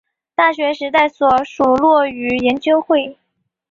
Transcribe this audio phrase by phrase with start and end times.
[0.33, 3.19] 大学时代所属落语研究会。